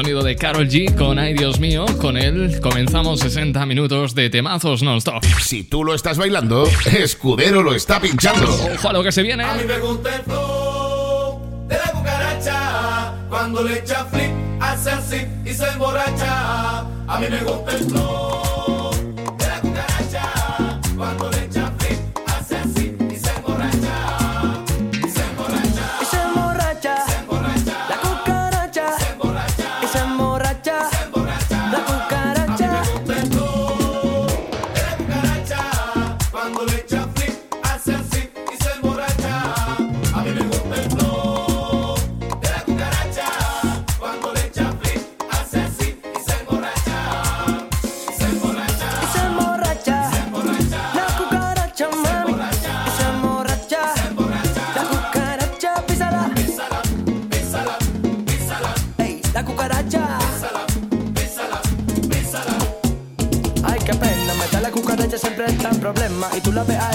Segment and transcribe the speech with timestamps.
[0.00, 1.84] sonido de Carol G con Ay Dios mío.
[2.00, 5.22] Con él comenzamos 60 minutos de temazos non-stop.
[5.42, 8.50] Si tú lo estás bailando, Escudero lo está pinchando.
[8.50, 9.44] Ojo a lo que se viene.
[9.44, 13.12] A mí me gusta el flow de la cucaracha.
[13.28, 16.78] Cuando le echa flip, hace así y se emborracha.
[17.06, 18.39] A mí me gusta el flow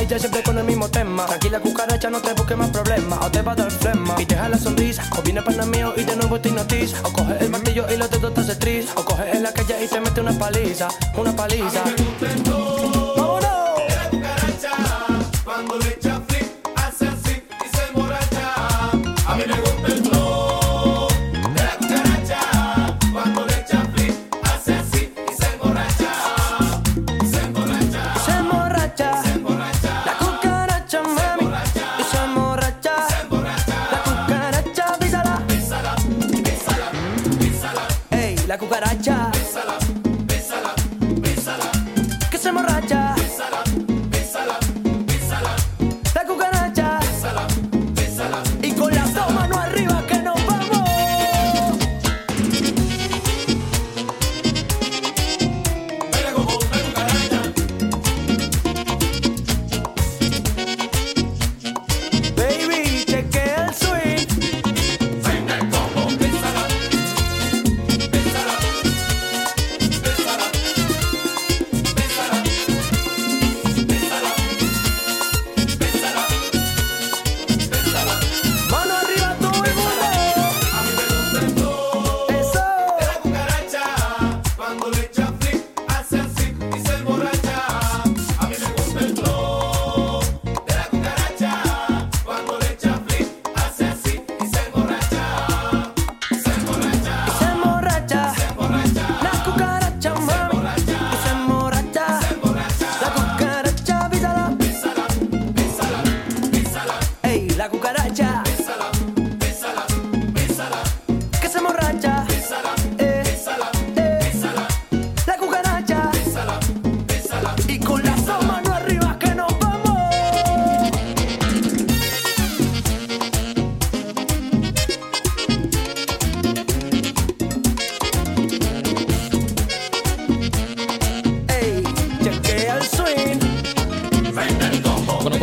[0.08, 1.26] siempre con el mismo tema.
[1.26, 3.20] Tranquila, cucaracha, no te busques más problemas.
[3.24, 5.04] O te va a dar flema y te la sonrisa.
[5.18, 7.02] O viene pana mío y de nuevo te hipnotiza.
[7.04, 8.88] O coge el martillo y los dedos te hace tris.
[8.96, 10.88] O coge en la calle y te mete una paliza.
[11.18, 11.84] Una paliza.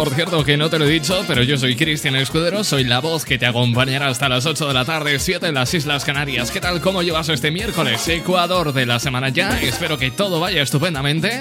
[0.05, 2.99] Por cierto, que no te lo he dicho, pero yo soy Cristian Escudero, soy la
[2.99, 6.51] voz que te acompañará hasta las 8 de la tarde, 7 en las Islas Canarias.
[6.51, 6.81] ¿Qué tal?
[6.81, 8.09] ¿Cómo llevas este miércoles?
[8.09, 9.61] Ecuador de la semana ya.
[9.61, 11.39] Espero que todo vaya estupendamente.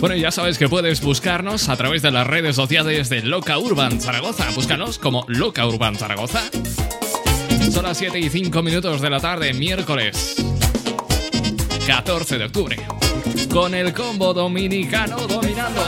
[0.00, 4.00] Bueno, ya sabes que puedes buscarnos a través de las redes sociales de Loca Urban
[4.00, 4.50] Zaragoza.
[4.50, 6.42] Búscanos como Loca Urban Zaragoza.
[7.70, 10.42] Son las 7 y 5 minutos de la tarde, miércoles
[11.86, 13.01] 14 de octubre.
[13.52, 15.82] Con el combo dominicano dominando.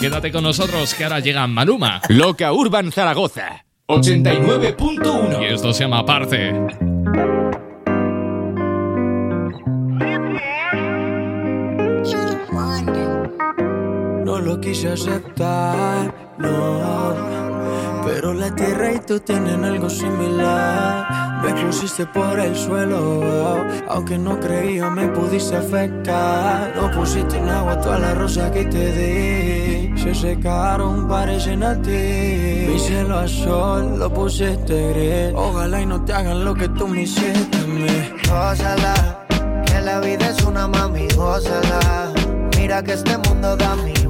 [0.00, 2.00] Quédate con nosotros que ahora llega Maluma.
[2.10, 6.52] Loca Urban Zaragoza 89.1 Y esto se llama Aparte.
[14.44, 17.14] Lo quise aceptar, no.
[18.04, 21.42] Pero la tierra y tú tienen algo similar.
[21.42, 26.74] Me pusiste por el suelo, aunque no creía me pudiste afectar.
[26.76, 29.98] No pusiste en agua toda la rosa que te di.
[29.98, 32.66] Se secaron, parecen a ti.
[32.68, 35.34] Mi cielo a sol lo pusiste gris.
[35.34, 38.10] Ojalá y no te hagan lo que tú me hiciste a mí.
[38.28, 39.26] Gózala,
[39.66, 42.12] que la vida es una mami, gózala.
[42.58, 44.03] Mira que este mundo da mil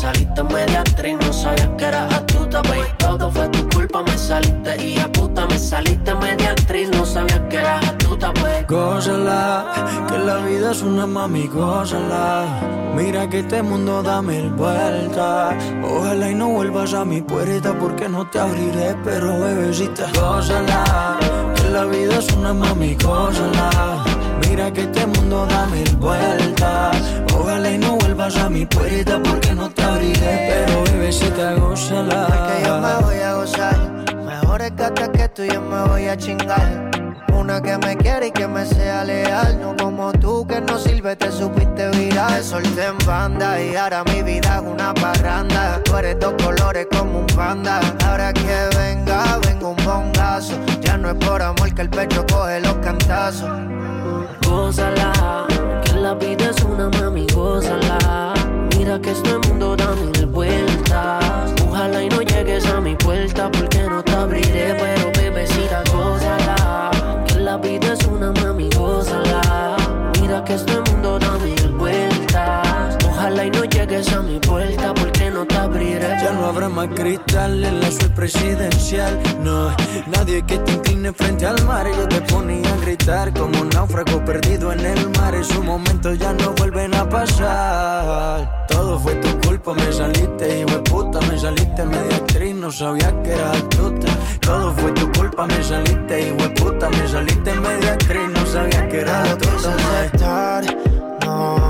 [0.00, 2.88] Saliste media actriz, no sabía que era astuta, baby.
[2.98, 7.46] Todo fue tu culpa, me saliste y a puta me saliste media actriz, no sabía
[7.48, 8.66] que era astuta, pues.
[8.66, 12.46] Gózala, que la vida es una mami, gózala.
[12.94, 15.54] Mira que este mundo da mil vueltas.
[15.84, 21.18] Ojalá y no vuelvas a mi puerta porque no te abriré, pero bebecita, gózala.
[21.56, 24.09] Que la vida es una mami, gózala.
[24.50, 26.96] Mira que este mundo da mil vueltas.
[27.38, 32.26] Ojalá y no vuelvas a mi puerta porque no te abriré, pero bebecita, gózala.
[32.48, 33.78] que yo me voy a gozar.
[34.26, 36.90] Mejor es que tú yo me voy a chingar.
[37.32, 39.60] Una que me quiere y que me sea leal.
[39.60, 42.34] No como tú que no sirve, te supiste viral.
[42.34, 45.80] Te solté en banda y ahora mi vida es una parranda.
[45.84, 47.80] Tú eres dos colores como un panda.
[48.04, 50.54] Ahora que venga, vengo un bongazo.
[50.80, 53.48] Ya no es por amor que el pecho coge los cantazos.
[54.46, 55.46] Gózala,
[55.84, 58.34] que la vida es una mami, gózala.
[58.76, 61.52] Mira que este mundo da mil vueltas.
[61.68, 66.90] Ojalá y no llegues a mi puerta porque no te abriré, pero bebecita, gózala.
[67.26, 69.76] Que la vida es una mami, gózala.
[70.20, 71.59] Mira que este mundo da mil
[73.90, 76.08] llegues a mi puerta porque no te abriré.
[76.22, 79.18] Ya no habrá más cristal en la suite presidencial.
[79.42, 79.74] No,
[80.06, 81.86] nadie que te incline frente al mar.
[81.88, 85.34] Yo te ponía a gritar como un náufrago perdido en el mar.
[85.34, 88.66] Esos momentos ya no vuelven a pasar.
[88.68, 91.20] Todo fue tu culpa, me saliste, hijo de puta.
[91.22, 94.08] Me saliste media actriz, no sabía que eras astuta.
[94.40, 96.88] Todo fue tu culpa, me saliste, hijo de puta.
[96.90, 99.74] Me saliste media actriz, no sabía que eras No astuta.
[99.74, 100.64] aceptar,
[101.24, 101.69] no.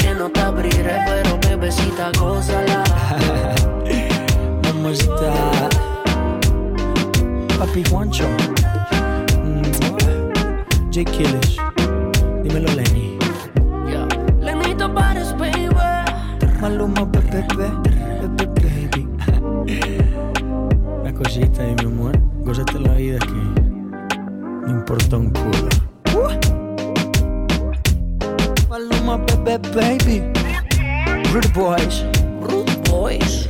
[0.21, 2.83] no te abriré, pero bebecita, gózala.
[4.63, 5.33] Mamacita.
[7.57, 8.27] Papi Juancho.
[9.43, 9.63] Mm.
[10.93, 11.05] J.
[11.05, 11.57] Killish.
[12.43, 13.17] Dímelo, Lenny.
[14.41, 15.69] Lenito Pares, baby.
[16.61, 19.07] Maluma, bebé, bebé, baby.
[21.01, 22.15] Una cosita ahí, mi amor.
[22.45, 23.41] Gózate la vida que
[24.65, 25.69] no importa un culo.
[26.13, 26.60] Maluma,
[29.17, 30.21] bebé, baby.
[31.33, 32.03] Rude boys.
[32.39, 33.47] Rude Boys.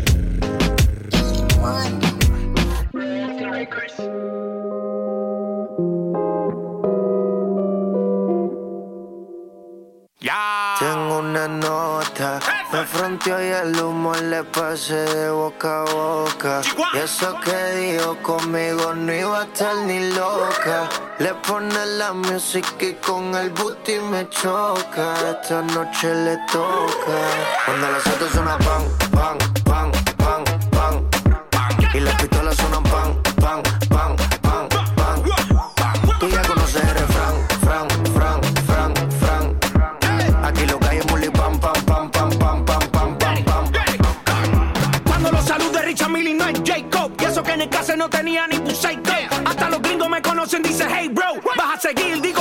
[10.82, 12.40] Tengo una nota,
[12.74, 16.62] me fronteó y el humo le pasé de boca a boca.
[16.96, 20.90] Y eso que dijo conmigo no iba a estar ni loca.
[21.20, 25.14] Le pone la música y con el booty me choca.
[25.30, 27.18] Esta noche le toca.
[27.68, 31.08] Cuando las autos suenan pan, pan, pan, pan, pan.
[31.94, 33.62] Y las pistolas suenan pan, pan,
[50.52, 51.42] me conocen, dice hey bro.
[51.58, 52.41] Vas a seguir, digo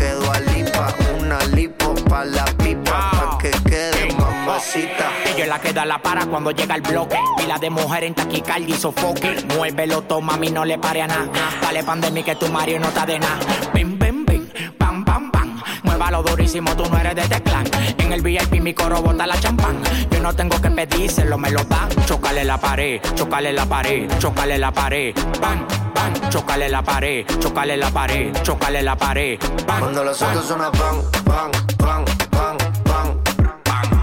[5.41, 7.17] Ella es la que da la para cuando llega el bloque.
[7.35, 9.43] Pila de mujer en taquicardia y sofoque.
[9.57, 11.25] Muévelo, toma, mí no le pare a nada.
[11.59, 13.39] Dale pandemia que tu Mario no está de nada.
[13.73, 15.59] Bim, bim, bim, pam, pam, pam.
[15.81, 17.65] Muévalo durísimo, tú no eres de teclán.
[17.97, 19.81] En el VIP mi coro bota la champán.
[20.11, 21.89] Yo no tengo que pedírselo, me lo dan.
[22.05, 25.15] Chocale la pared, chocale la pared, chocale la pared.
[25.41, 29.39] Bam, bam, chocale la pared, chocale la pared, chocale la pared.
[29.65, 33.17] Bam, Cuando los autos suenan pan, pan, pan, pan, pan.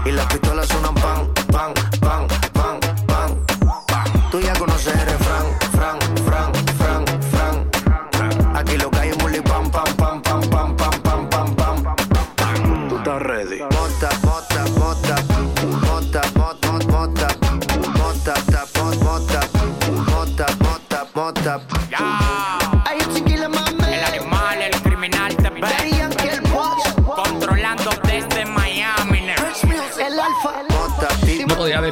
[0.05, 0.25] Y las
[0.59, 1.38] le suenan pan.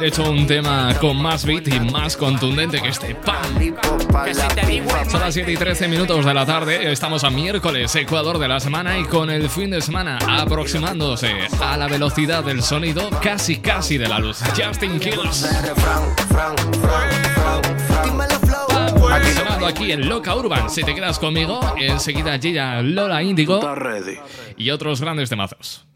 [0.08, 3.14] Hecho un tema con más beat y más contundente que este.
[5.10, 8.58] Son las 7 y 13 minutos de la tarde, estamos a miércoles, Ecuador de la
[8.58, 13.98] semana y con el fin de semana aproximándose a la velocidad del sonido casi casi
[13.98, 14.38] de la luz.
[14.56, 15.46] Justin Kills.
[19.34, 20.70] sonando aquí en Loca Urban.
[20.70, 24.16] Si te quedas conmigo, enseguida llega Lola Índigo ready.
[24.56, 25.87] y otros grandes temazos.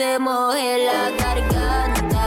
[0.00, 2.24] Se moje la garganta.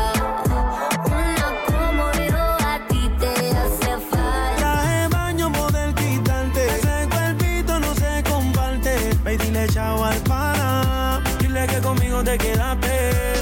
[1.22, 4.58] Una como yo a ti te hace falta.
[4.58, 6.68] Traje baño poder quitarte.
[6.68, 8.94] Ese cuerpito no se comparte.
[9.24, 11.24] Ve y dile chao al pana.
[11.40, 12.96] Dile que conmigo te quedaste.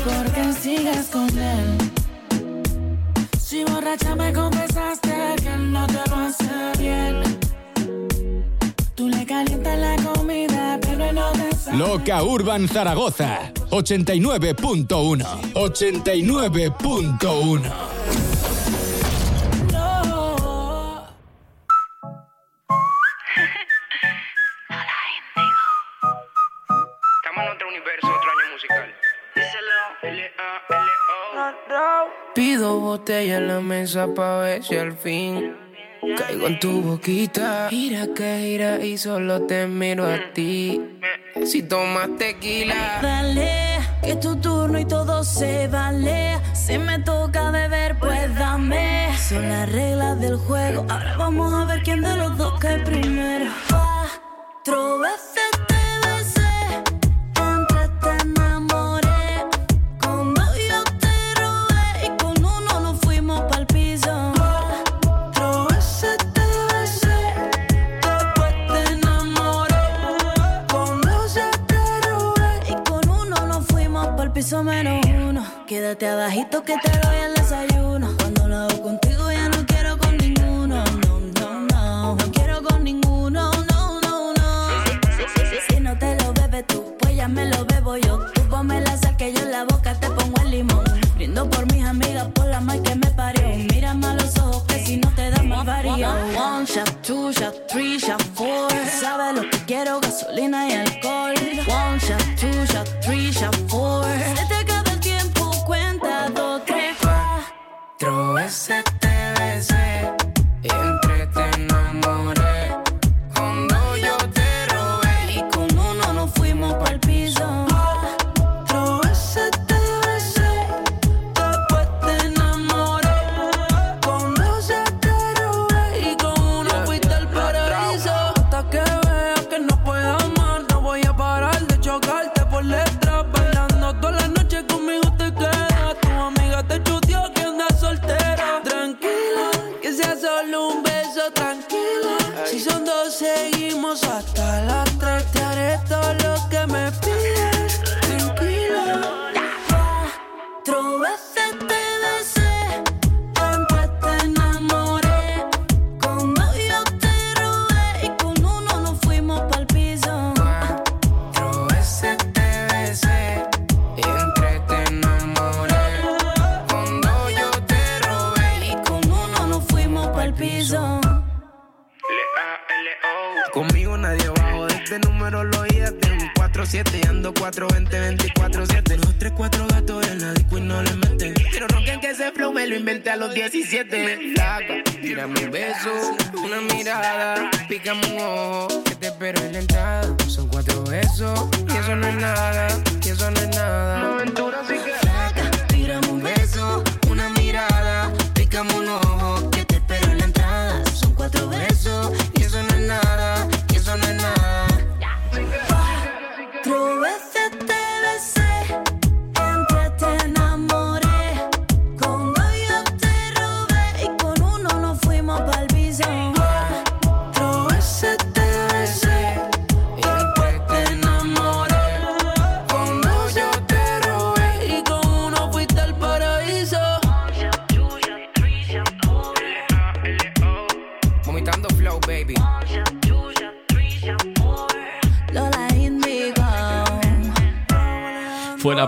[0.06, 1.78] Porque sigas con él.
[3.38, 4.61] Si borracha me confesaste
[11.78, 17.62] Loca Urban Zaragoza 89.1 89.1
[19.72, 21.08] No.
[27.24, 28.94] Estamos en otro universo, otro año musical.
[32.36, 35.56] Pido botella en la mesa pa' ver si al fin
[36.18, 37.68] caigo en tu boquita.
[37.70, 40.82] Gira que gira y solo te miro a ti.
[41.46, 43.00] Si tomas tequila.
[43.02, 46.40] Dale, que es tu turno y todo se vale.
[46.54, 49.10] Si me toca beber, pues dame.
[49.18, 50.86] Son las reglas del juego.
[50.90, 53.52] Ahora vamos a ver quién de los dos cae primero.
[53.70, 55.31] Cuatro veces
[75.72, 78.14] Quédate abajito que te doy el desayuno.
[78.18, 80.84] Cuando lo hago contigo ya no quiero con ninguno.
[80.84, 82.16] No, no, no.
[82.18, 83.50] No quiero con ninguno.
[83.72, 84.68] No, no, no.
[85.70, 88.20] Si no te lo bebes tú, pues ya me lo bebo yo.
[88.34, 90.84] Tú ponme la sal que yo en la boca te pongo el limón.
[91.16, 93.48] Brindo por mis amigas, por la mal que me parió.
[93.74, 95.94] Mírame a los ojos que si no te da más varío.
[95.96, 98.70] One shot, two shot, three shot, four.
[99.00, 101.01] Sabes lo que quiero, gasolina y alcohol.
[108.52, 109.01] set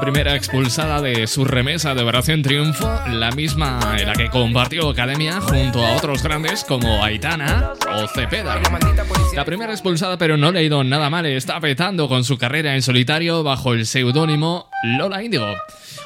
[0.04, 5.40] primera expulsada de su remesa de Operación Triunfo, la misma en la que compartió academia
[5.40, 8.60] junto a otros grandes como Aitana o Cepeda.
[9.34, 12.76] La primera expulsada, pero no le ha ido nada mal, está petando con su carrera
[12.76, 15.48] en solitario bajo el seudónimo Lola Índigo.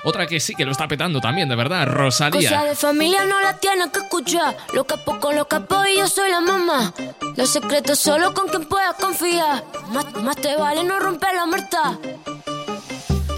[0.04, 2.64] Otra que sí que lo está petando también, de verdad, Cosa Rosalía.
[2.66, 4.56] de familia no la tienes que escuchar.
[4.74, 6.94] Los capos con los capos y yo soy la mamá.
[7.36, 9.64] Los secretos solo con quien puedas confiar.
[9.90, 11.98] Más, más te vale no romper la muerta.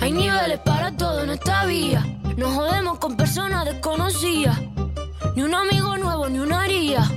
[0.09, 2.03] Hay niveles para todo en esta vía.
[2.35, 4.57] No jodemos con personas desconocidas.
[5.35, 7.07] Ni un amigo nuevo, ni una haría.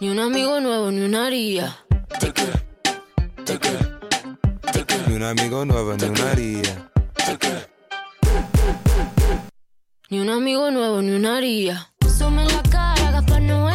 [0.00, 1.76] Ni un amigo nuevo, ni una haría.
[5.06, 6.90] Ni un amigo nuevo, ni una haría.
[10.10, 11.92] Ni un amigo nuevo, ni una haría.
[12.18, 13.74] Sume la cara, Gaspar Noé.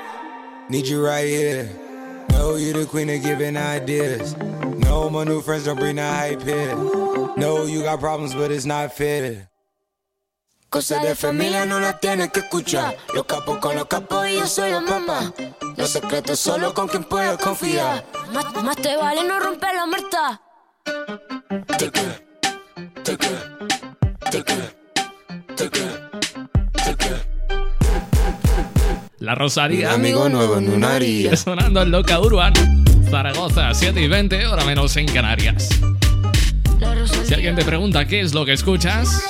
[0.71, 1.69] Need you right here.
[2.29, 4.37] Know you the queen of giving ideas.
[4.87, 6.73] No, my new friends don't bring the hype here.
[7.35, 9.49] No, you got problems, but it's not fair.
[10.69, 12.95] Cosas de familia no las tienes que escuchar.
[13.13, 15.33] Los capos con los capos y yo soy la mamá.
[15.75, 18.05] Los secretos solo con quien puedas confiar.
[18.31, 20.41] Más, más te vale no romper la muerta.
[29.21, 29.93] La Rosalía.
[29.93, 31.37] Amigo nuevo en una haría.
[31.37, 32.53] Sonando en Loca Urban.
[33.07, 35.69] Zaragoza, 7 y 20, hora menos en Canarias.
[37.25, 39.23] Si alguien te pregunta qué es lo que escuchas,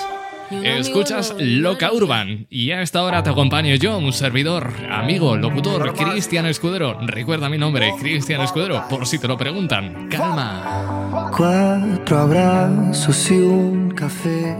[0.63, 2.47] escuchas Loca Urban.
[2.49, 6.97] Y a esta hora te acompaño yo, un servidor, amigo, locutor, Cristian Escudero.
[7.01, 10.07] Recuerda mi nombre, Cristian Escudero, por si te lo preguntan.
[10.07, 11.29] Calma.
[11.35, 14.55] Cuatro abrazos y un café.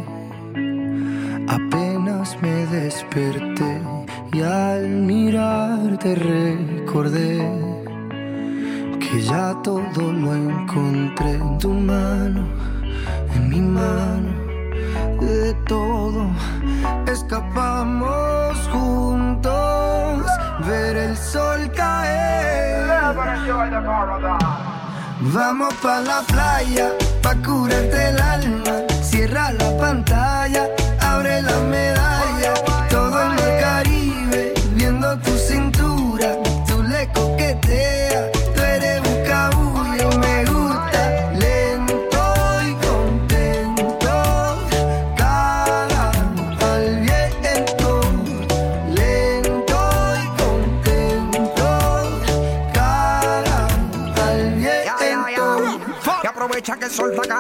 [1.47, 1.90] Apenas
[2.39, 3.81] me desperté
[4.31, 7.37] y al mirarte recordé
[8.99, 12.45] que ya todo lo encontré en tu mano,
[13.35, 14.31] en mi mano.
[15.19, 16.29] De todo
[17.07, 20.25] escapamos juntos,
[20.67, 22.87] ver el sol caer.
[25.33, 26.91] Vamos pa la playa,
[27.21, 28.90] pa curarte el alma.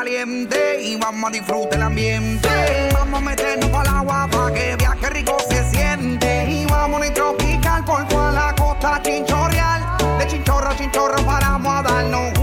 [0.03, 2.49] Caliente y vamos a disfrutar el ambiente.
[2.91, 6.49] Vamos a meternos para el agua para que viaje rico se siente.
[6.49, 9.97] Y vamos a tropical por toda la costa chinchorreal.
[10.17, 12.40] De chinchorro a chinchorro paramos a darnos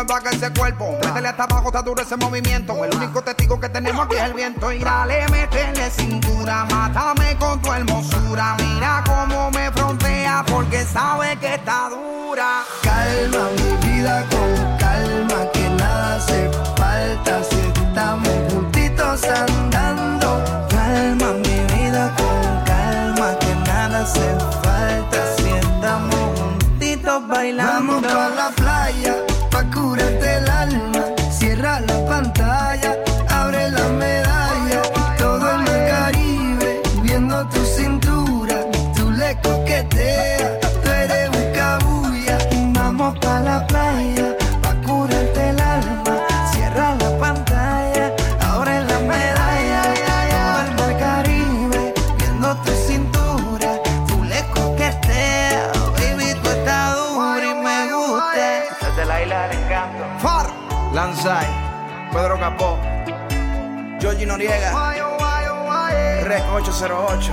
[0.00, 0.98] me baje ese cuerpo.
[1.04, 2.84] Métele hasta abajo, está duro ese movimiento.
[2.84, 4.72] El único testigo que tenemos aquí es el viento.
[4.72, 8.56] Y dale, métele cintura, mátame con tu hermosura.
[8.58, 11.58] Mira cómo me frontea porque sabe que
[64.20, 64.94] Georgie Noriega,
[66.24, 67.32] Rec 808,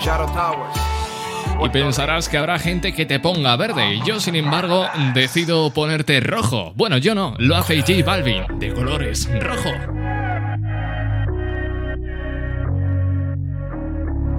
[0.00, 0.78] Shadow Towers.
[1.64, 3.98] Y pensarás que habrá gente que te ponga verde.
[4.06, 6.72] Yo, sin embargo, decido ponerte rojo.
[6.76, 9.70] Bueno, yo no, lo hace J Balvin, de colores rojo.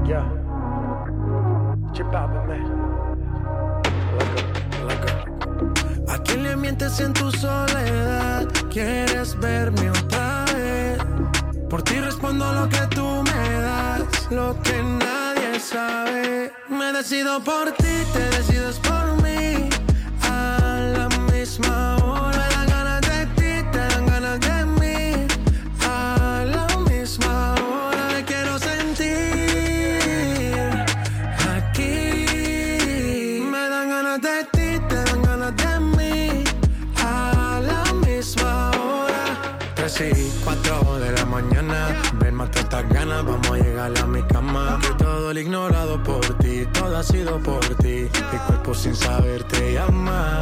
[0.05, 0.31] Yeah.
[6.07, 8.47] ¿A quién le mientes en tu soledad?
[8.71, 9.91] ¿Quieres verme
[14.29, 16.51] lo que nadie sabe.
[16.69, 19.69] Me decido por ti, te decides por mí.
[20.23, 22.48] A la misma hora
[42.79, 44.79] estas ganas, vamos a llegar a mi cama.
[44.81, 48.07] Que todo el ignorado por ti, todo ha sido por ti.
[48.31, 50.39] Mi cuerpo sin saber te llama.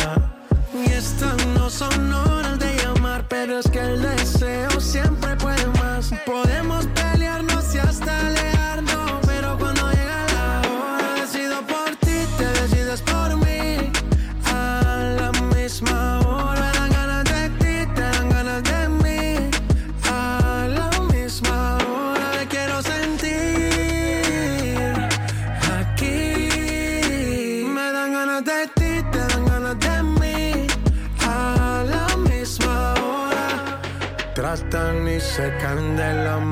[0.74, 4.37] Y estas no son horas de llamar, pero es que el deseo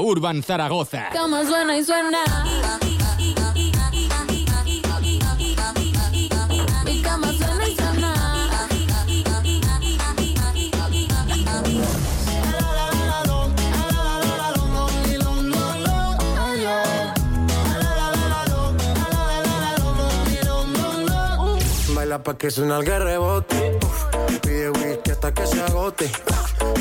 [0.00, 1.08] Urban Zaragoza.
[1.12, 2.18] Cama suena y suena.
[21.94, 23.78] Baila pa' que suena el rebote.
[23.82, 26.10] Uf, Pide whisky hasta que se agote.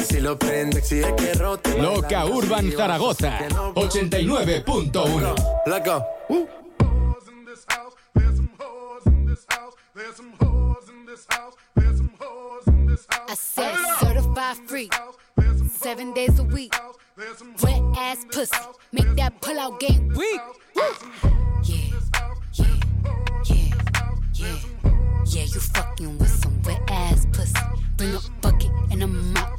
[0.05, 1.77] Si lo prende, exige que rote.
[1.77, 3.37] Loca Urban Zaragoza.
[3.75, 5.35] 89.1.
[5.65, 6.05] Let's go.
[6.29, 6.45] Uh.
[13.27, 14.89] I said certified free,
[15.71, 16.73] seven days a week.
[17.61, 18.55] Wet ass pussy,
[18.91, 20.41] make that pull out game weak.
[20.75, 20.93] Yeah,
[21.63, 21.99] yeah,
[22.53, 22.65] yeah,
[23.45, 24.55] yeah,
[25.25, 25.43] yeah.
[25.43, 27.53] You fucking with some wet ass pussy.
[27.97, 29.58] Bring a bucket and a mop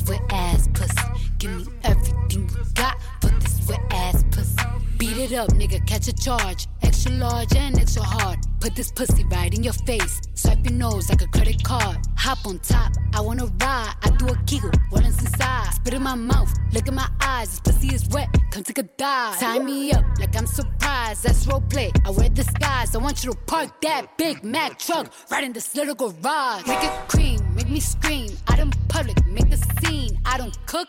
[0.00, 1.08] this wet ass pussy.
[1.38, 4.56] Give me everything you got for this wet ass pussy.
[4.98, 6.66] Beat it up, nigga, catch a charge.
[6.82, 8.38] Extra large and extra hard.
[8.60, 10.20] Put this pussy right in your face.
[10.34, 11.98] Swipe your nose like a credit card.
[12.16, 13.94] Hop on top, I wanna ride.
[14.02, 15.72] I do a giggle, is inside?
[15.74, 17.48] Spit in my mouth, look in my eyes.
[17.48, 19.38] This pussy is wet, come take a dive.
[19.38, 21.24] Tie me up like I'm surprised.
[21.24, 21.90] That's role play.
[22.04, 22.94] I wear disguise.
[22.94, 26.66] I want you to park that Big Mac truck right in this little garage.
[26.66, 28.30] Make it cream, make me scream.
[28.48, 30.18] Out in public, make the scene.
[30.24, 30.88] I don't cook.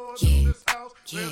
[0.19, 0.51] yeah,
[1.07, 1.29] yeah.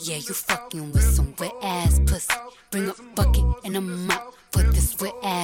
[0.00, 2.34] Yeah, you fucking with some wet ass pussy.
[2.70, 5.41] Bring a bucket and a mop for this wet ass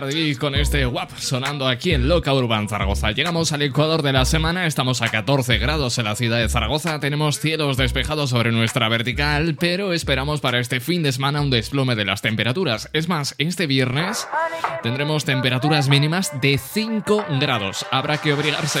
[0.00, 3.10] Cardi con este WAP sonando aquí en Loca Urban Zaragoza.
[3.10, 7.00] Llegamos al Ecuador de la semana, estamos a 14 grados en la ciudad de Zaragoza,
[7.00, 11.96] tenemos cielos despejados sobre nuestra vertical, pero esperamos para este fin de semana un desplome
[11.96, 12.88] de las temperaturas.
[12.94, 14.26] Es más, este viernes
[14.82, 17.84] tendremos temperaturas mínimas de 5 grados.
[17.90, 18.80] Habrá que obligarse.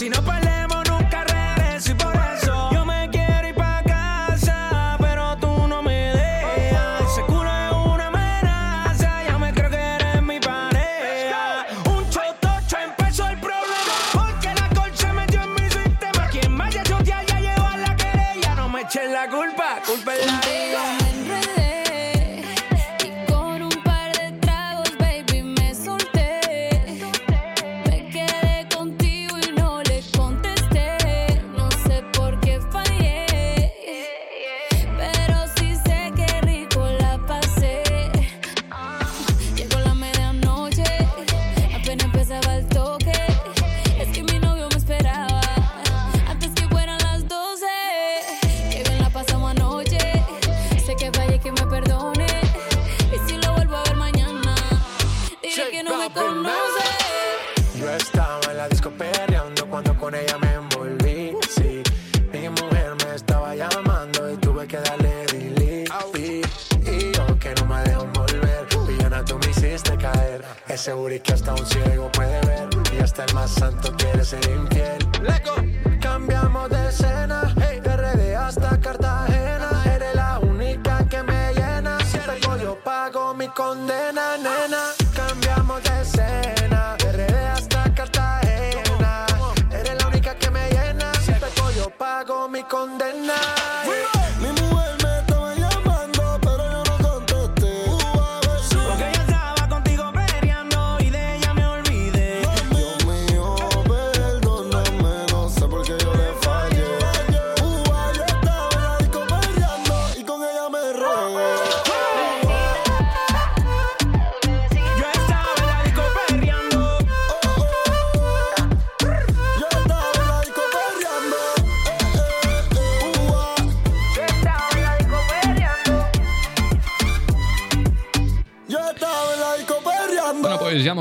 [0.00, 0.39] Si no para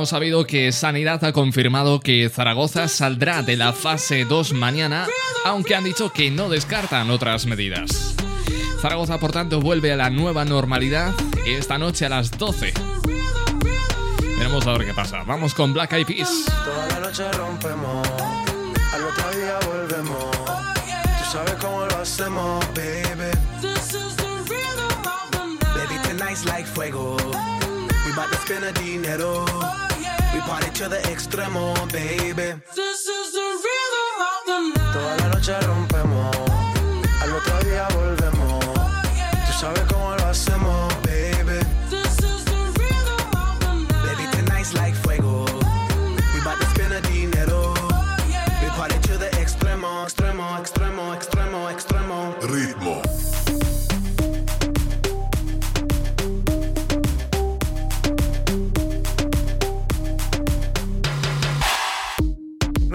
[0.09, 5.05] sabido que Sanidad ha confirmado que Zaragoza saldrá de la fase 2 mañana,
[5.45, 8.15] aunque han dicho que no descartan otras medidas.
[8.81, 11.13] Zaragoza, por tanto, vuelve a la nueva normalidad
[11.45, 12.73] esta noche a las 12.
[14.37, 15.23] Veremos a ver qué pasa.
[15.27, 16.45] Vamos con Black Eyed Peas.
[16.65, 18.07] Toda la noche rompemos,
[18.91, 20.31] al otro día volvemos.
[20.33, 23.29] Tú sabes cómo lo hacemos, baby.
[25.75, 27.15] Baby, tonight's like fuego.
[28.05, 29.45] We bout to spend a dinero.
[30.39, 32.61] We party to the extremo, baby.
[34.93, 36.35] Toda la noche rompemos,
[37.21, 38.65] al otro día volvemos.
[39.47, 39.98] Tú sabes cómo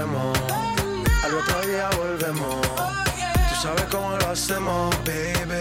[0.00, 2.60] al otro día volvemos.
[3.48, 5.60] Tú sabes cómo lo hacemos, baby.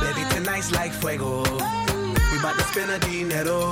[0.00, 1.42] Baby, tonight's like fuego.
[2.32, 3.70] We bout to spend a dinero.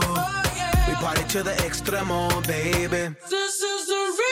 [0.87, 3.15] We party to the extremo, baby.
[3.29, 4.32] Toda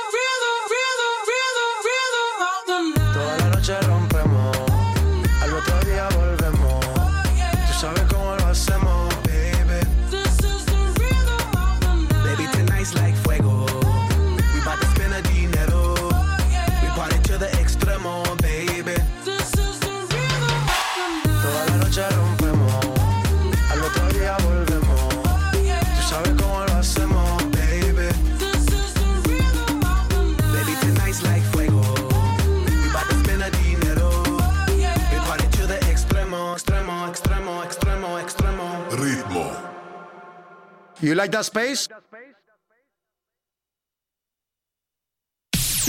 [41.11, 41.89] You like that space?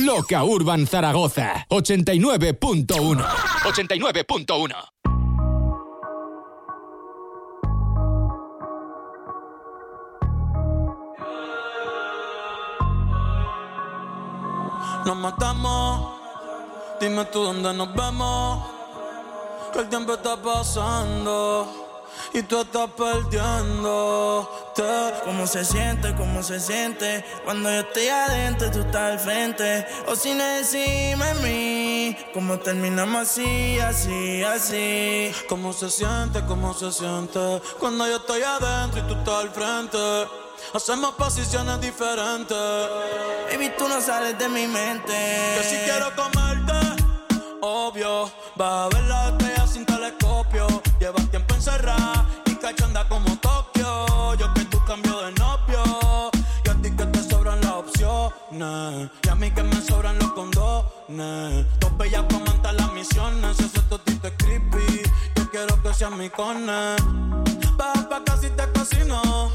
[0.00, 3.22] Loca Urban Zaragoza 89.1
[3.62, 4.74] 89.1
[15.06, 16.18] Nos matamos,
[17.00, 18.64] dime tú dónde nos vemos.
[19.72, 21.81] Que el tiempo está pasando
[22.34, 24.82] y tú estás perdiéndote.
[25.24, 26.14] ¿Cómo se siente?
[26.14, 27.24] ¿Cómo se siente?
[27.44, 29.86] Cuando yo estoy adentro tú estás al frente.
[30.06, 32.16] O sin encima de mí.
[32.32, 35.32] ¿Cómo terminamos así, así, así?
[35.48, 36.42] ¿Cómo se siente?
[36.46, 37.60] ¿Cómo se siente?
[37.78, 39.98] Cuando yo estoy adentro y tú estás al frente.
[40.74, 42.56] Hacemos posiciones diferentes.
[43.50, 45.12] Baby, tú no sales de mi mente.
[45.12, 46.72] Que si quiero comerte,
[47.60, 48.30] obvio.
[48.56, 50.66] Vas a ver la estrella sin telescopio.
[50.98, 51.20] Tiempo
[51.62, 54.34] encerrada y cachanda como Tokio.
[54.34, 56.30] Yo que tú cambio de novio.
[56.64, 59.10] Y a ti que te sobran las opciones.
[59.22, 61.66] Y a mí que me sobran los condones.
[61.78, 63.60] Dos bellas montar las misiones.
[63.60, 65.02] Eso totito es creepy.
[65.36, 66.96] Yo quiero que seas mi cone.
[67.76, 69.52] Baja pa' casi te cocino.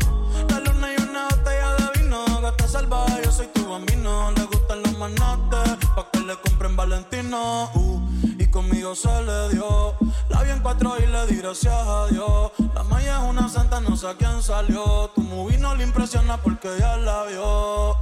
[0.50, 2.24] La luna y una botella de vino.
[2.42, 4.32] Gata salvaje, yo soy tu bambino.
[4.32, 5.76] Le gustan los manates.
[5.94, 7.70] Pa' que le compren Valentino.
[7.74, 8.07] Uh,
[8.48, 9.96] y conmigo se le dio.
[10.30, 12.52] La vi en cuatro y le di gracias a Dios.
[12.74, 15.10] La maya es una santa, no sé a quién salió.
[15.16, 17.96] Tu movie no le impresiona porque ya la vio.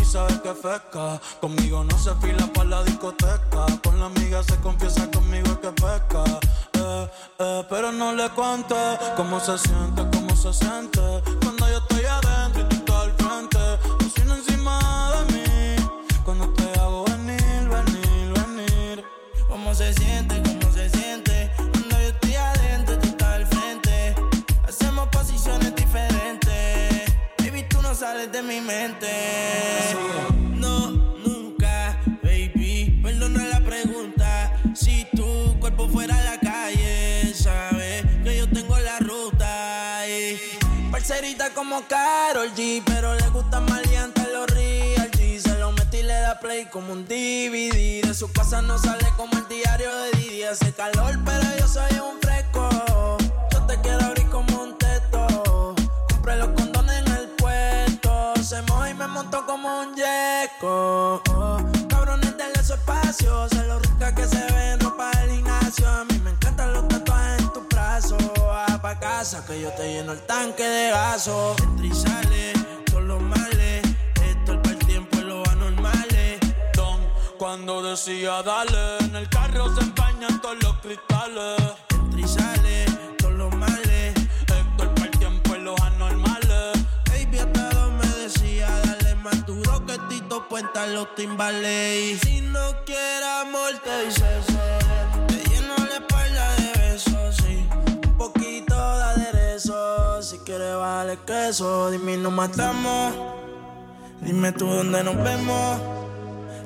[0.00, 1.20] Y sabes que pesca.
[1.40, 3.66] Conmigo no se fila para la discoteca.
[3.84, 6.24] Con la amiga se confiesa conmigo es que pesca.
[6.74, 8.74] Eh, eh, pero no le cuente
[9.16, 11.00] cómo se siente, cómo se siente.
[30.54, 33.00] No, nunca, baby.
[33.02, 34.58] Perdona la pregunta.
[34.74, 40.08] Si tu cuerpo fuera a la calle, sabes que yo tengo la ruta.
[40.08, 40.38] Y
[40.90, 45.38] parcerita como Carol G, pero le gusta maleante los real G.
[45.38, 48.06] Se lo metí y le da play como un DVD.
[48.06, 50.42] De su casa no sale como el diario de Didi.
[50.44, 53.18] Hace calor, pero yo soy un fresco.
[59.52, 61.22] Como un yeco.
[61.90, 63.48] Cabrones, denle su espacio.
[63.50, 65.86] Se lo rica que se ve en ropa del gimnasio.
[65.88, 68.16] A mí me encantan los tatuajes en tu brazo.
[68.40, 71.54] Va pa' casa que yo te lleno el tanque de gaso.
[71.60, 73.82] Entra y todos los males.
[74.30, 76.40] Esto es para el tiempo y los anormales.
[76.74, 77.00] Don,
[77.38, 81.61] cuando decía dale, en el carro se empañan todos los cristales.
[91.04, 94.54] Si no quieres amor, te dice sí.
[95.26, 97.66] Te lleno la espalda de besos, sí.
[98.06, 100.22] Un poquito de aderezo.
[100.22, 101.90] Si quieres, vale queso.
[101.90, 103.14] Dime, nos matamos.
[104.20, 105.80] Dime tú dónde nos vemos.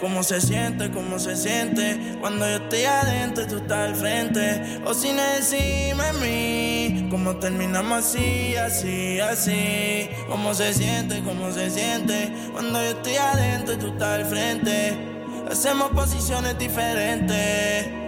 [0.00, 0.90] ¿Cómo se siente?
[0.90, 2.16] ¿Cómo se siente?
[2.20, 4.80] Cuando yo estoy adentro y tú estás al frente.
[4.84, 7.08] O sin encima de mí.
[7.10, 10.08] ¿Cómo terminamos así, así, así?
[10.28, 11.22] ¿Cómo se siente?
[11.22, 12.32] ¿Cómo se siente?
[12.52, 14.98] Cuando yo estoy adentro y tú estás al frente.
[15.50, 18.07] Hacemos posiciones diferentes.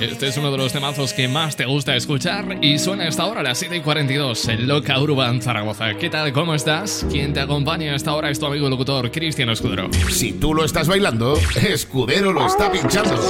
[0.00, 3.26] Este es uno de los temazos que más te gusta escuchar y suena a esta
[3.26, 5.94] hora a las 7 y 42 en Loca Urban Zaragoza.
[5.94, 6.32] ¿Qué tal?
[6.32, 7.06] ¿Cómo estás?
[7.10, 9.90] Quien te acompaña a esta hora es tu amigo locutor Cristian Escudero.
[10.10, 13.20] Si tú lo estás bailando, Escudero lo está pinchando.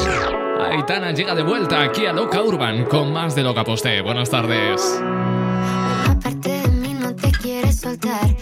[0.70, 4.00] Aitana llega de vuelta aquí a Loca Urban con más de Loca Poste.
[4.02, 4.80] Buenas tardes.
[5.00, 8.34] Una parte de mí no te quiere soltar,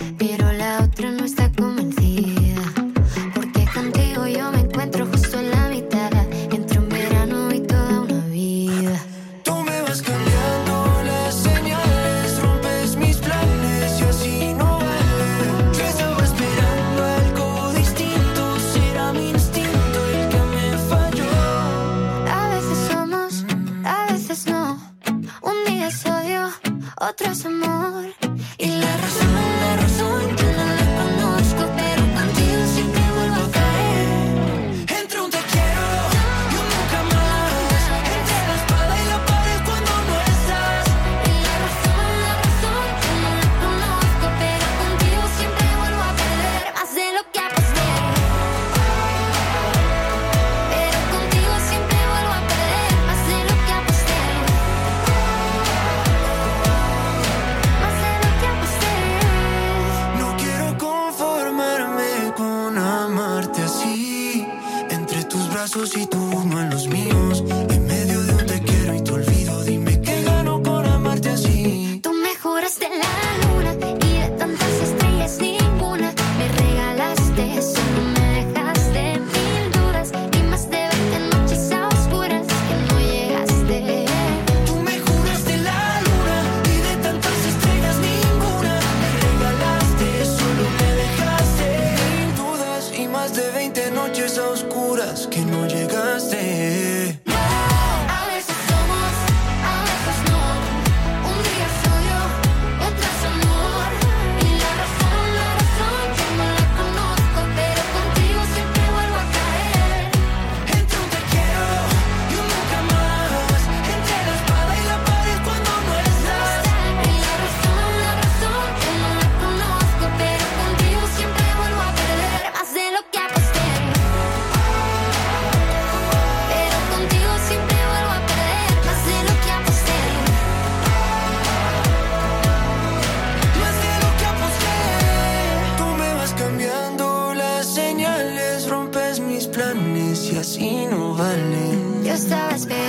[140.39, 141.79] así no vale.
[142.05, 142.84] Yo estaba esperando.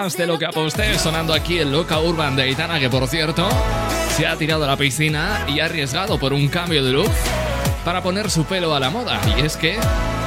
[0.00, 3.46] De lo que aposté sonando aquí el Loca Urban de Aitana, que por cierto
[4.16, 7.10] se ha tirado a la piscina y ha arriesgado por un cambio de look
[7.84, 9.20] para poner su pelo a la moda.
[9.36, 9.76] Y es que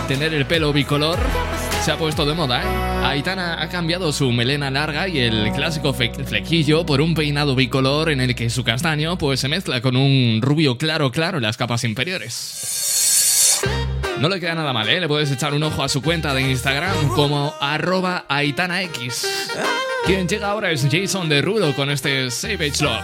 [0.07, 1.17] tener el pelo bicolor
[1.81, 3.03] se ha puesto de moda, ¿eh?
[3.03, 8.21] Aitana ha cambiado su melena larga y el clásico flequillo por un peinado bicolor en
[8.21, 11.83] el que su castaño pues se mezcla con un rubio claro claro en las capas
[11.83, 12.82] inferiores.
[14.23, 15.01] No le queda nada mal, ¿eh?
[15.01, 19.27] Le puedes echar un ojo a su cuenta de Instagram como arroba AitanaX.
[20.05, 23.03] Quien llega ahora es Jason Derulo con este Savage Love.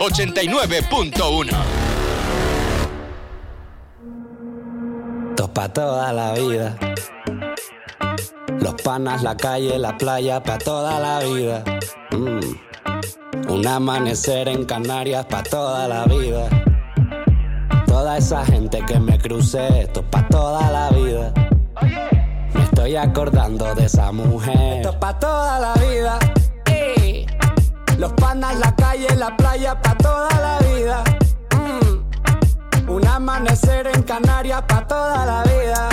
[0.00, 1.50] 89.1
[5.28, 6.74] Esto pa' toda la vida.
[8.60, 11.62] Los panas, la calle, la playa, pa' toda la vida.
[12.12, 13.50] Mm.
[13.52, 16.48] Un amanecer en Canarias, pa' toda la vida.
[17.86, 21.34] Toda esa gente que me crucé, esto pa' toda la vida.
[22.54, 24.78] Me estoy acordando de esa mujer.
[24.78, 26.18] Esto pa' toda la vida.
[28.00, 31.04] Los panas, la calle, la playa, pa' toda la vida.
[31.54, 32.88] Mm.
[32.88, 35.88] Un amanecer en Canarias pa' toda la vida.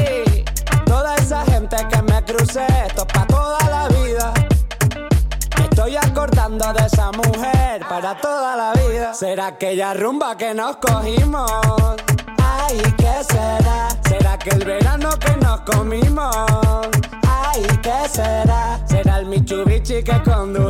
[0.00, 0.42] Y
[0.86, 4.32] toda esa gente que me crucé, esto pa' toda la vida.
[5.58, 9.12] Me estoy acordando de esa mujer para toda la vida.
[9.12, 11.50] ¿Será aquella rumba que nos cogimos?
[12.42, 13.88] Ay, ¿qué será?
[14.08, 16.34] ¿Será que el verano que nos comimos?
[17.28, 18.80] Ay, ¿qué será?
[18.86, 20.69] ¿Será el Mitsubishi que condujimos?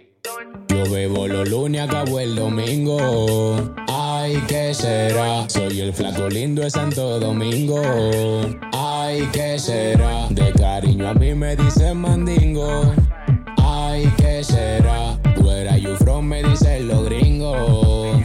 [0.23, 3.73] Yo bebo los lunes, acabo el domingo.
[3.87, 5.49] Ay, ¿qué será?
[5.49, 7.81] Soy el flaco lindo de Santo Domingo.
[8.71, 10.27] Ay, ¿qué será?
[10.29, 12.93] De cariño a mí me dicen mandingo.
[13.57, 15.17] Ay, ¿qué será?
[15.37, 16.27] Where are you from?
[16.27, 18.21] Me dicen los gringos.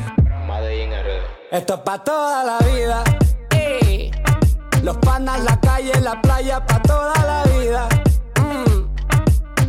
[1.50, 3.04] Esto es pa' toda la vida.
[4.82, 7.88] Los panas, la calle, la playa, pa' toda la vida.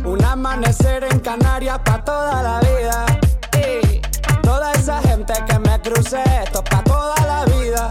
[0.08, 3.04] Un amanecer en Canarias, pa' toda la vida.
[3.52, 4.00] ey.
[4.42, 7.90] Toda esa gente que me crucé, esto es pa' toda la vida.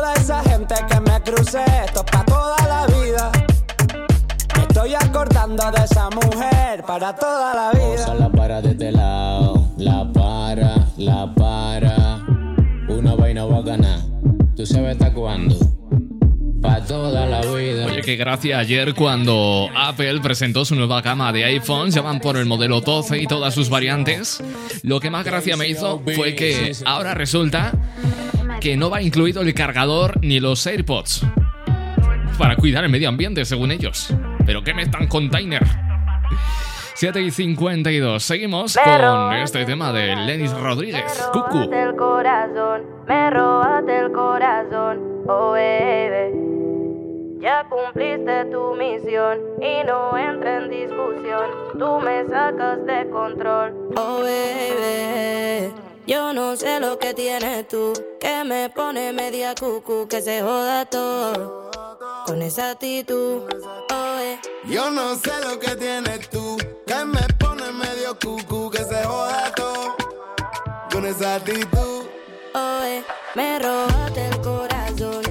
[0.00, 3.30] Toda esa gente que me crucé, esto es pa' toda la vida.
[4.56, 8.04] Me estoy acordando de esa mujer para toda la vida.
[8.04, 12.24] Osa la para de este lado, la para, la para.
[12.88, 14.02] Una vaina bacana,
[14.56, 15.54] tú sabes hasta cuándo.
[16.62, 17.84] Pa' toda la vida.
[17.84, 22.38] Oye, qué gracia ayer cuando Apple presentó su nueva gama de iPhones, ya van por
[22.38, 24.42] el modelo 12 y todas sus variantes.
[24.82, 27.72] Lo que más gracia me hizo fue que ahora resulta
[28.60, 31.26] que no va incluido el cargador ni los AirPods.
[32.38, 34.14] Para cuidar el medio ambiente, según ellos.
[34.46, 35.62] Pero qué me están container.
[36.94, 38.22] 7 y 52.
[38.22, 41.30] Seguimos con este tema de Lenis Rodríguez.
[41.32, 41.48] Cucu.
[41.48, 47.40] robaste el corazón, me robaste el corazón, oh baby.
[47.40, 51.46] Ya cumpliste tu misión y no entra en discusión.
[51.78, 55.72] Tú me sacas de control, Oh baby,
[56.10, 60.84] yo no sé lo que tienes tú, que me pone media cucu, que se joda
[60.84, 61.70] todo
[62.26, 63.44] con esa actitud.
[63.92, 64.40] Oh, eh.
[64.64, 69.52] Yo no sé lo que tienes tú, que me pone medio cucu, que se joda
[69.54, 69.94] todo
[70.90, 72.06] con esa actitud.
[72.54, 73.04] Oh, eh.
[73.36, 75.22] Me robaste el corazón,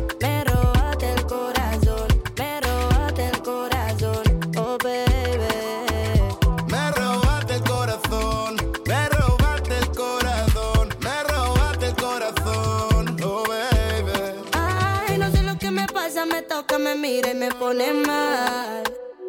[16.39, 18.83] me toca, me mira y me pone mal.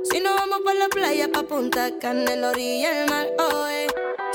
[0.04, 3.66] Si nos vamos por la playa, pa' Punta Cana, en la orilla del mar, oh,
[3.66, 3.88] eh.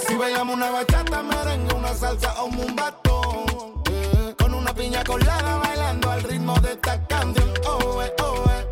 [0.05, 5.57] Si bailamos una bachata, merengue, una salsa o un batón, eh, con una piña colada
[5.59, 8.67] bailando al ritmo de esta canción, oh eh, oh eh.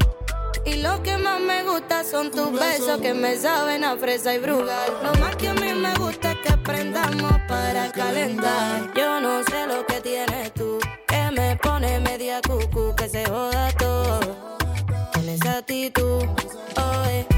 [0.65, 4.39] Y lo que más me gusta son tus besos que me saben a fresa y
[4.39, 4.99] brugal.
[5.01, 8.93] Lo más que a mí me gusta es que aprendamos para calentar.
[8.95, 10.77] Yo no sé lo que tienes tú,
[11.53, 14.19] que me pone media cucu, que se joda todo
[15.13, 16.25] con esa actitud.
[16.77, 17.32] Oh,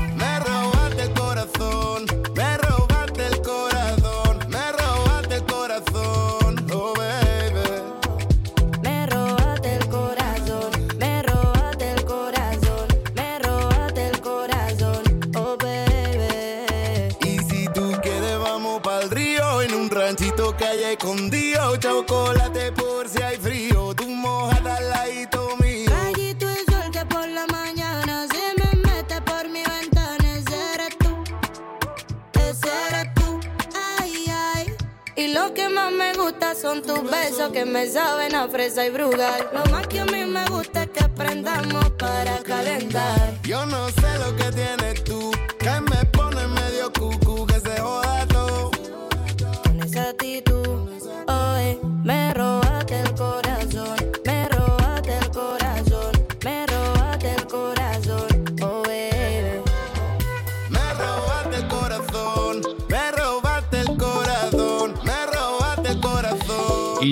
[36.56, 39.49] son tus besos que me saben a fresa y brugal.
[39.53, 43.34] Lo más que a mí me gusta es que aprendamos para calentar.
[43.43, 45.25] Yo no sé lo que tienes tú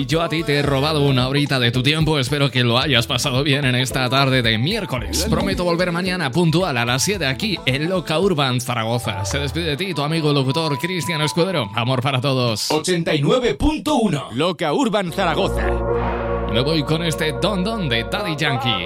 [0.04, 2.18] Y yo a ti te he robado una horita de tu tiempo.
[2.18, 5.26] Espero que lo hayas pasado bien en esta tarde de miércoles.
[5.30, 9.24] Prometo volver mañana puntual a las 7 aquí en Loca Urban Zaragoza.
[9.24, 11.70] Se despide de ti tu amigo locutor Cristian Escudero.
[11.74, 12.70] Amor para todos.
[12.70, 15.70] 89.1 Loca Urban Zaragoza.
[16.52, 18.84] Me voy con este Don Don de Daddy Yankee.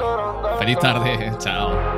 [0.61, 1.33] Feliz tarde.
[1.41, 1.98] Chao.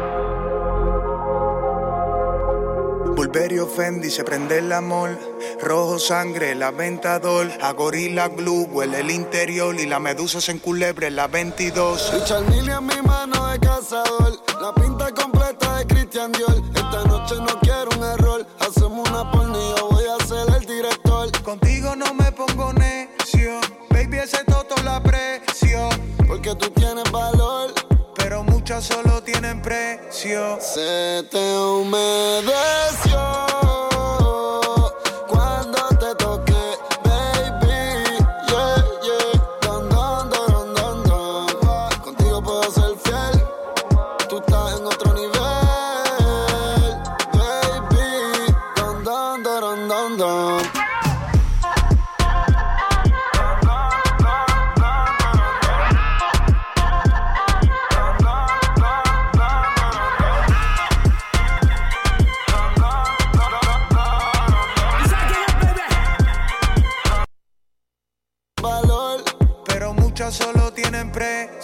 [3.20, 5.10] Bulberio Fendi se prende el amor.
[5.60, 7.50] Rojo sangre, la ventador.
[7.60, 9.78] A gorila glue, huele el interior.
[9.78, 12.14] Y la medusa se enculebre en la 22.
[12.14, 14.40] Richard a mi mano de cazador.
[14.62, 16.62] La pinta completa de Christian Dior.
[16.74, 18.46] Esta noche no quiero un error.
[18.58, 21.30] Hacemos una yo voy a ser el director.
[21.42, 23.60] Contigo no me pongo necio.
[23.90, 25.90] Baby, ese toto la aprecio.
[26.26, 27.79] Porque tú tienes valor.
[28.80, 30.58] Solo tienen precio.
[30.58, 33.20] Se te humedeció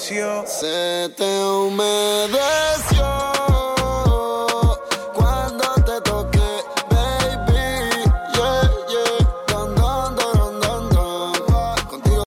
[0.06, 0.44] Precio.
[0.46, 2.65] se te humedeció